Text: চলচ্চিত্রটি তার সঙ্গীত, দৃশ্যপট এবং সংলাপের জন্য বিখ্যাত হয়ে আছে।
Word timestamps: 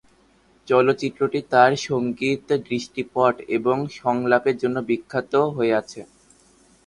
চলচ্চিত্রটি 0.67 1.39
তার 1.51 1.71
সঙ্গীত, 1.87 2.47
দৃশ্যপট 2.67 3.35
এবং 3.57 3.77
সংলাপের 3.99 4.55
জন্য 4.61 4.77
বিখ্যাত 4.89 5.33
হয়ে 5.55 5.73
আছে। 5.81 6.01